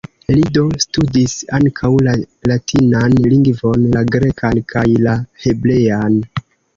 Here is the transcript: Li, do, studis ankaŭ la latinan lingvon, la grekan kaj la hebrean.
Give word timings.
Li, 0.35 0.43
do, 0.53 0.61
studis 0.83 1.33
ankaŭ 1.57 1.91
la 2.07 2.15
latinan 2.51 3.13
lingvon, 3.25 3.83
la 3.97 4.03
grekan 4.15 4.63
kaj 4.73 4.85
la 5.09 5.15
hebrean. 5.45 6.17